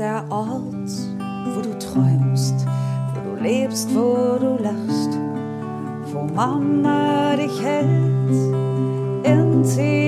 [0.00, 0.88] Der Ort,
[1.54, 2.54] wo du träumst,
[3.12, 5.18] wo du lebst, wo du lachst,
[6.10, 8.30] wo Mama dich hält
[9.24, 9.99] in tiefer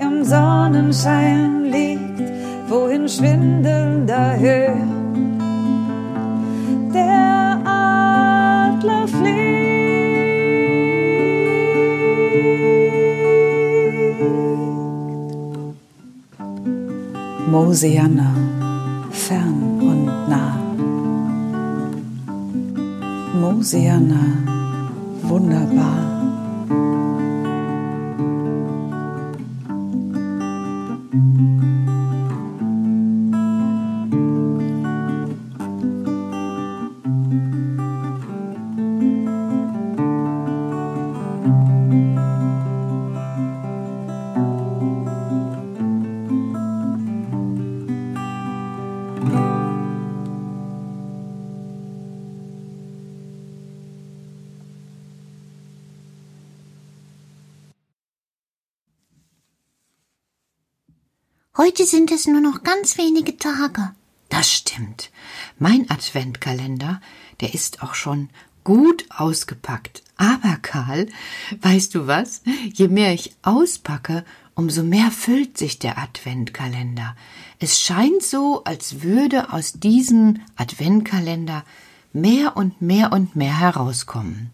[0.00, 2.20] im Sonnenschein liegt,
[2.68, 4.76] wo in schwindelnder Höhe
[6.94, 9.58] der Adler fliegt.
[17.50, 18.30] Mosiana,
[19.10, 20.56] fern und nah.
[23.40, 24.22] Mosiana,
[25.22, 26.02] wunderbar.
[61.60, 63.90] Heute sind es nur noch ganz wenige Tage.
[64.28, 65.10] Das stimmt.
[65.58, 67.00] Mein Adventkalender,
[67.40, 68.30] der ist auch schon
[68.62, 70.04] gut ausgepackt.
[70.16, 71.08] Aber Karl,
[71.60, 72.42] weißt du was?
[72.72, 74.24] Je mehr ich auspacke,
[74.54, 77.16] umso mehr füllt sich der Adventkalender.
[77.58, 81.64] Es scheint so, als würde aus diesem Adventkalender
[82.12, 84.52] mehr und mehr und mehr herauskommen.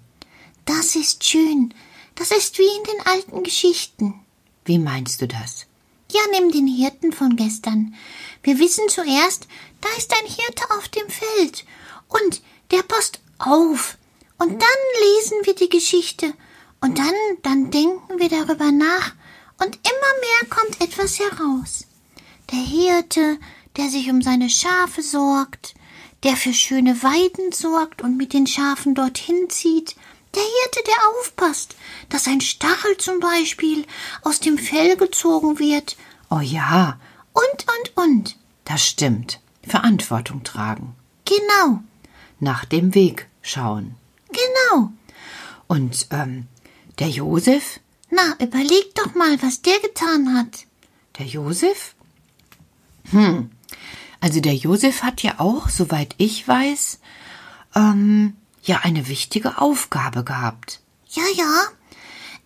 [0.64, 1.74] Das ist schön.
[2.14, 4.14] Das ist wie in den alten Geschichten.
[4.64, 5.66] Wie meinst du das?
[6.14, 7.92] Ja, nimm den Hirten von gestern.
[8.44, 9.48] Wir wissen zuerst,
[9.80, 11.64] da ist ein Hirte auf dem Feld
[12.06, 13.98] und der passt auf.
[14.38, 16.32] Und dann lesen wir die Geschichte
[16.80, 19.12] und dann, dann denken wir darüber nach
[19.58, 21.84] und immer mehr kommt etwas heraus.
[22.52, 23.40] Der Hirte,
[23.76, 25.74] der sich um seine Schafe sorgt,
[26.22, 29.96] der für schöne Weiden sorgt und mit den Schafen dorthin zieht,
[30.34, 31.76] der Hirte, der aufpasst,
[32.08, 33.86] dass ein Stachel zum Beispiel
[34.22, 35.96] aus dem Fell gezogen wird.
[36.30, 36.98] Oh ja,
[37.32, 38.36] Und, und, und.
[38.64, 39.40] das stimmt.
[39.66, 40.94] Verantwortung tragen.
[41.24, 41.80] Genau,
[42.40, 43.94] Nach dem Weg schauen.
[44.28, 44.90] genau.
[45.66, 46.46] Und ähm,
[46.98, 47.80] der Josef?
[48.10, 50.66] Na, überleg doch mal, was der getan hat.
[51.18, 51.94] Der Josef?
[53.10, 53.50] Hm.
[54.20, 57.00] Also der Josef hat ja auch, soweit ich weiß,
[57.74, 60.80] ähm, ja eine wichtige Aufgabe gehabt.
[61.08, 61.62] Ja, ja.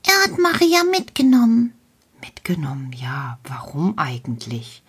[0.06, 1.74] Er hat Maria mitgenommen.
[2.20, 3.38] Mitgenommen, ja.
[3.44, 4.82] Warum eigentlich?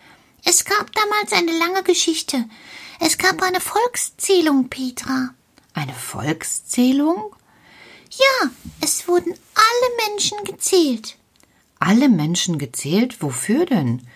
[0.44, 2.46] Es gab damals eine lange Geschichte.
[3.00, 5.30] Es gab eine Volkszählung, Petra.
[5.74, 7.36] Eine Volkszählung?
[8.12, 8.50] Ja,
[8.82, 11.18] es wurden alle Menschen gezählt.
[11.80, 13.22] Alle Menschen gezählt?
[13.22, 14.08] Wofür denn?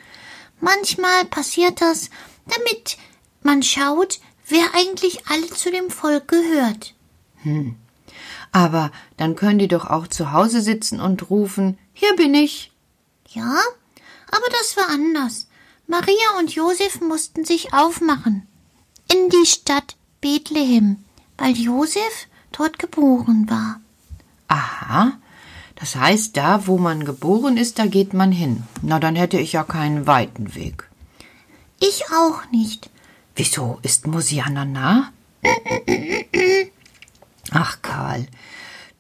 [0.60, 2.10] Manchmal passiert das,
[2.46, 2.98] damit
[3.42, 6.96] man schaut, wer eigentlich alle zu dem Volk gehört.
[8.52, 12.72] Aber dann können die doch auch zu Hause sitzen und rufen, hier bin ich.
[13.30, 13.58] Ja,
[14.32, 15.48] aber das war anders.
[15.88, 18.48] Maria und Josef mussten sich aufmachen
[19.12, 21.04] in die Stadt Bethlehem,
[21.38, 23.82] weil Josef dort geboren war.
[24.48, 25.14] Aha.
[25.76, 28.64] Das heißt, da, wo man geboren ist, da geht man hin.
[28.82, 30.90] Na, dann hätte ich ja keinen weiten Weg.
[31.80, 32.90] Ich auch nicht.
[33.36, 35.12] Wieso ist Mosiana nah?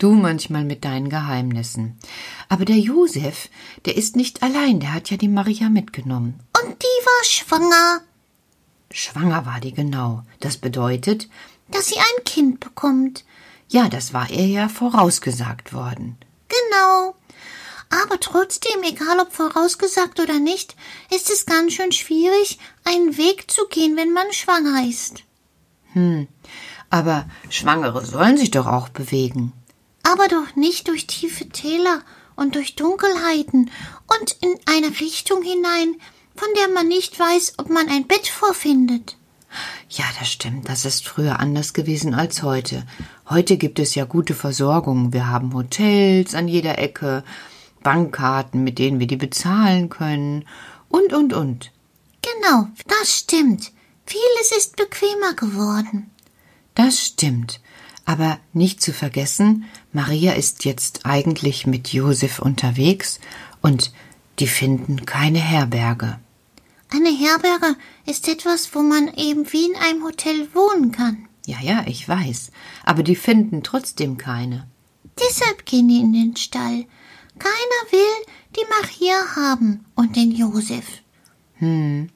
[0.03, 1.97] Du manchmal mit deinen Geheimnissen.
[2.49, 3.49] Aber der Josef,
[3.85, 6.41] der ist nicht allein, der hat ja die Maria mitgenommen.
[6.61, 8.01] Und die war schwanger.
[8.91, 10.23] Schwanger war die genau.
[10.41, 11.29] Das bedeutet,
[11.71, 13.23] dass sie ein Kind bekommt.
[13.69, 16.17] Ja, das war ihr ja vorausgesagt worden.
[16.49, 17.15] Genau.
[17.89, 20.75] Aber trotzdem, egal ob vorausgesagt oder nicht,
[21.11, 25.23] ist es ganz schön schwierig, einen Weg zu gehen, wenn man schwanger ist.
[25.93, 26.27] Hm,
[26.93, 29.51] aber Schwangere sollen sich doch auch bewegen.
[30.03, 32.01] Aber doch nicht durch tiefe Täler
[32.35, 33.71] und durch Dunkelheiten
[34.15, 35.95] und in eine Richtung hinein,
[36.35, 39.17] von der man nicht weiß, ob man ein Bett vorfindet.
[39.89, 40.69] Ja, das stimmt.
[40.69, 42.85] Das ist früher anders gewesen als heute.
[43.27, 45.13] Heute gibt es ja gute Versorgung.
[45.13, 47.23] Wir haben Hotels an jeder Ecke,
[47.81, 50.45] Bankkarten, mit denen wir die bezahlen können
[50.89, 51.71] und, und, und.
[52.21, 53.71] Genau, das stimmt.
[54.05, 56.11] Vieles ist bequemer geworden.
[56.75, 57.59] Das stimmt.
[58.05, 63.19] Aber nicht zu vergessen, Maria ist jetzt eigentlich mit Josef unterwegs
[63.61, 63.93] und
[64.39, 66.19] die finden keine Herberge.
[66.89, 67.75] Eine Herberge
[68.05, 71.27] ist etwas, wo man eben wie in einem Hotel wohnen kann.
[71.45, 72.51] Ja, ja, ich weiß.
[72.83, 74.67] Aber die finden trotzdem keine.
[75.19, 76.85] Deshalb gehen die in den Stall.
[77.39, 78.25] Keiner will
[78.55, 80.85] die Maria haben und den Josef.
[81.55, 82.09] Hm.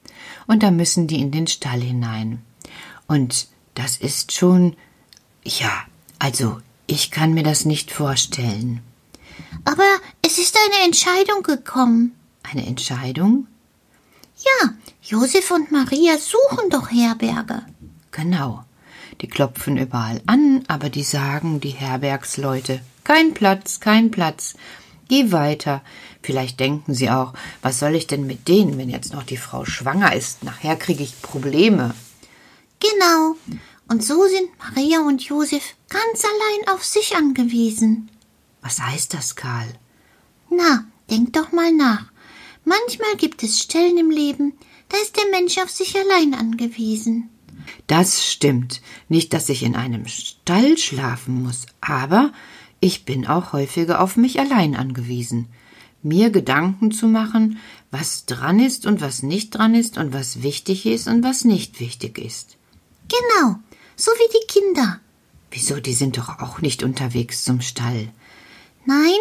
[0.46, 2.42] Und da müssen die in den Stall hinein.
[3.06, 3.48] Und
[3.78, 4.76] das ist schon.
[5.44, 5.84] Ja,
[6.18, 8.80] also, ich kann mir das nicht vorstellen.
[9.64, 9.88] Aber
[10.20, 12.14] es ist eine Entscheidung gekommen.
[12.42, 13.46] Eine Entscheidung?
[14.38, 14.70] Ja,
[15.02, 17.62] Josef und Maria suchen doch Herberge.
[18.10, 18.64] Genau.
[19.20, 24.54] Die klopfen überall an, aber die sagen, die Herbergsleute, kein Platz, kein Platz.
[25.08, 25.82] Geh weiter.
[26.22, 27.32] Vielleicht denken sie auch,
[27.62, 30.42] was soll ich denn mit denen, wenn jetzt noch die Frau schwanger ist?
[30.44, 31.94] Nachher kriege ich Probleme.
[32.80, 33.36] Genau.
[33.88, 38.10] Und so sind Maria und Josef ganz allein auf sich angewiesen.
[38.60, 39.68] Was heißt das, Karl?
[40.50, 42.06] Na, denk doch mal nach.
[42.64, 44.52] Manchmal gibt es Stellen im Leben,
[44.90, 47.30] da ist der Mensch auf sich allein angewiesen.
[47.86, 48.82] Das stimmt.
[49.08, 52.32] Nicht, dass ich in einem Stall schlafen muss, aber
[52.80, 55.48] ich bin auch häufiger auf mich allein angewiesen.
[56.02, 57.58] Mir Gedanken zu machen,
[57.90, 61.80] was dran ist und was nicht dran ist und was wichtig ist und was nicht
[61.80, 62.57] wichtig ist.
[63.08, 63.56] Genau,
[63.96, 65.00] so wie die Kinder.
[65.50, 68.12] Wieso, die sind doch auch nicht unterwegs zum Stall.
[68.84, 69.18] Nein,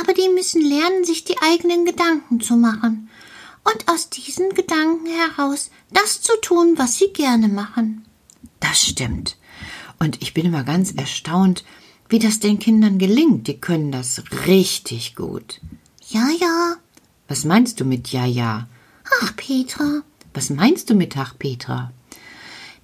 [0.00, 3.10] aber die müssen lernen, sich die eigenen Gedanken zu machen
[3.64, 8.04] und aus diesen Gedanken heraus das zu tun, was sie gerne machen.
[8.60, 9.36] Das stimmt.
[9.98, 11.64] Und ich bin immer ganz erstaunt,
[12.08, 13.46] wie das den Kindern gelingt.
[13.48, 15.60] Die können das richtig gut.
[16.08, 16.76] Ja, ja.
[17.26, 18.68] Was meinst du mit ja, ja?
[19.22, 20.02] Ach, Petra.
[20.32, 21.92] Was meinst du mit ach, Petra?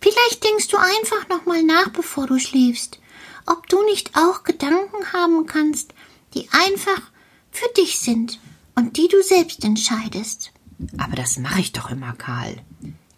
[0.05, 2.99] Vielleicht denkst du einfach noch mal nach, bevor du schläfst,
[3.47, 5.95] ob du nicht auch Gedanken haben kannst,
[6.35, 7.01] die einfach
[7.51, 8.39] für dich sind
[8.75, 10.53] und die du selbst entscheidest.
[10.99, 12.57] Aber das mache ich doch immer, Karl.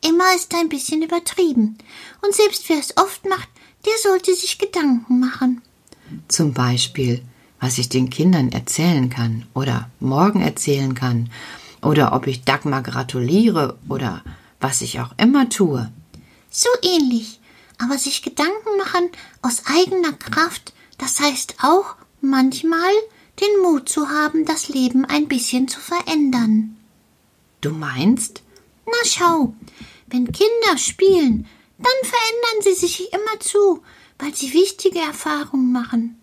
[0.01, 1.77] Immer ist ein bisschen übertrieben.
[2.23, 3.49] Und selbst wer es oft macht,
[3.85, 5.63] der sollte sich Gedanken machen.
[6.29, 7.21] Zum Beispiel,
[7.59, 11.31] was ich den Kindern erzählen kann oder morgen erzählen kann
[11.83, 14.23] oder ob ich Dagmar gratuliere oder
[14.61, 15.91] was ich auch immer tue.
[16.51, 17.41] So ähnlich.
[17.79, 19.11] Aber sich Gedanken machen
[19.43, 22.93] aus eigener Kraft, das heißt auch manchmal
[23.41, 26.77] den Mut zu haben, das Leben ein bisschen zu verändern.
[27.61, 28.43] Du meinst?
[28.87, 29.55] Na schau,
[30.07, 31.47] wenn Kinder spielen,
[31.79, 33.83] dann verändern sie sich immer zu,
[34.19, 36.19] weil sie wichtige Erfahrungen machen.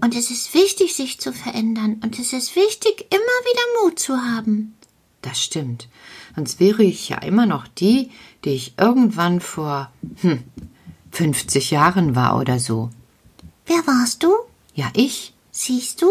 [0.00, 4.16] Und es ist wichtig, sich zu verändern, und es ist wichtig, immer wieder Mut zu
[4.16, 4.74] haben.
[5.22, 5.88] Das stimmt.
[6.36, 8.10] Sonst wäre ich ja immer noch die,
[8.44, 10.42] die ich irgendwann vor hm,
[11.12, 12.90] 50 Jahren war oder so.
[13.66, 14.34] Wer warst du?
[14.74, 15.32] Ja, ich.
[15.50, 16.10] Siehst du?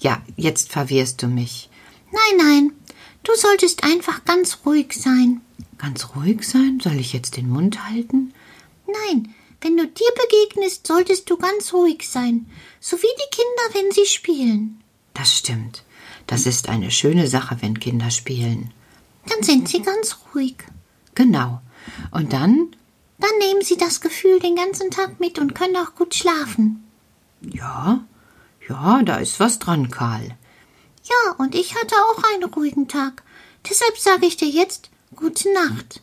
[0.00, 1.68] Ja, jetzt verwirrst du mich.
[2.10, 2.72] Nein, nein.
[3.22, 5.42] Du solltest einfach ganz ruhig sein.
[5.76, 6.80] Ganz ruhig sein?
[6.82, 8.32] Soll ich jetzt den Mund halten?
[8.86, 12.46] Nein, wenn du dir begegnest, solltest du ganz ruhig sein,
[12.80, 14.80] so wie die Kinder, wenn sie spielen.
[15.12, 15.84] Das stimmt.
[16.26, 18.72] Das ist eine schöne Sache, wenn Kinder spielen.
[19.26, 20.56] Dann sind sie ganz ruhig.
[21.14, 21.60] Genau.
[22.10, 22.74] Und dann?
[23.18, 26.84] Dann nehmen sie das Gefühl den ganzen Tag mit und können auch gut schlafen.
[27.42, 28.04] Ja,
[28.68, 30.36] ja, da ist was dran, Karl.
[31.04, 33.22] Ja, und ich hatte auch einen ruhigen Tag.
[33.68, 36.02] Deshalb sage ich dir jetzt gute Nacht.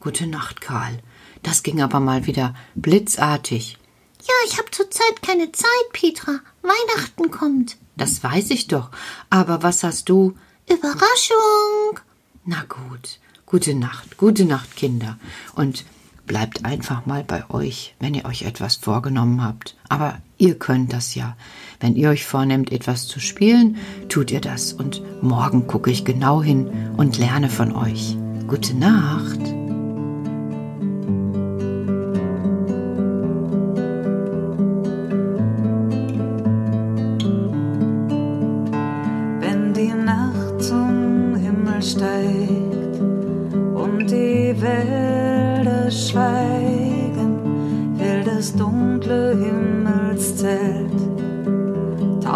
[0.00, 0.98] Gute Nacht, Karl.
[1.42, 3.78] Das ging aber mal wieder blitzartig.
[4.20, 6.40] Ja, ich habe zurzeit keine Zeit, Petra.
[6.62, 7.76] Weihnachten kommt.
[7.96, 8.90] Das weiß ich doch.
[9.30, 10.36] Aber was hast du?
[10.68, 12.00] Überraschung.
[12.44, 13.18] Na gut.
[13.52, 15.18] Gute Nacht, gute Nacht, Kinder.
[15.54, 15.84] Und
[16.26, 19.76] bleibt einfach mal bei euch, wenn ihr euch etwas vorgenommen habt.
[19.90, 21.36] Aber ihr könnt das ja.
[21.78, 23.76] Wenn ihr euch vornehmt, etwas zu spielen,
[24.08, 24.72] tut ihr das.
[24.72, 26.66] Und morgen gucke ich genau hin
[26.96, 28.16] und lerne von euch.
[28.48, 29.61] Gute Nacht.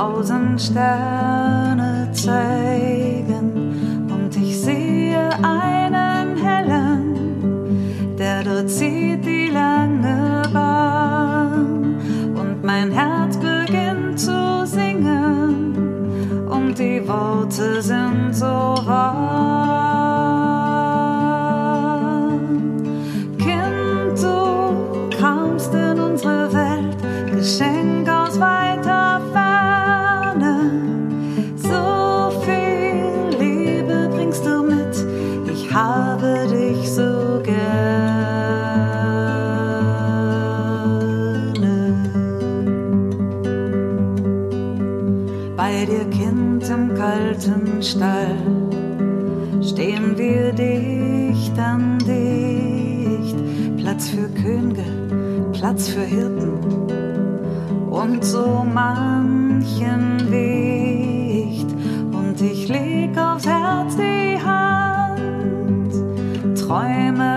[0.06, 11.96] Tausend Sterne zeigen und ich sehe einen hellen, der dort zieht die lange Bahn
[12.40, 15.75] und mein Herz beginnt zu singen
[16.48, 18.46] und die Worte sind so
[18.86, 19.15] wahr.
[49.66, 53.37] Stehen wir dicht an dicht.
[53.76, 54.85] Platz für Könige,
[55.52, 56.58] Platz für Hirten
[57.90, 61.66] und so manchen Wicht.
[62.12, 65.92] Und ich leg aufs Herz die Hand,
[66.58, 67.35] träume